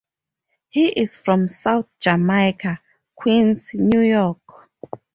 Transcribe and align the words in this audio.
He 0.69 0.87
is 0.87 1.15
from 1.17 1.47
South 1.47 1.85
Jamaica, 1.99 2.81
Queens, 3.15 3.69
New 3.75 4.01
York. 4.01 4.41